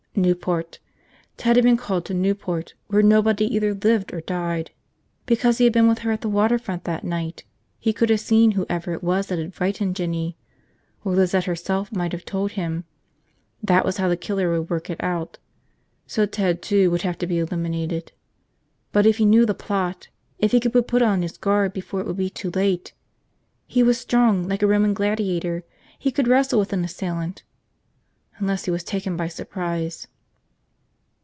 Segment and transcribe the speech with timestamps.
[0.13, 0.77] Newport.
[1.37, 4.69] Ted had been called to Newport, where nobody either lived or died,
[5.25, 7.45] because he had been with her at the water front that night,
[7.79, 10.35] he could have seen whoever it was that had frightened Jinny.
[11.05, 12.83] Or Lizette herself might have told him.
[13.63, 15.37] That was how the killer would work it out.
[16.07, 18.11] So Ted too would have to be eliminated.
[18.91, 20.09] But if he knew the plot,
[20.39, 22.91] if he could be put on his guard before it would be too late...
[23.65, 25.63] he was so strong, like a Roman gladiator,
[25.97, 27.43] he could wrestle with an assailant...
[28.37, 30.07] unless he was taken by surprise.